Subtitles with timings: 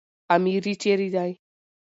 [0.35, 1.31] اميري چيري دئ؟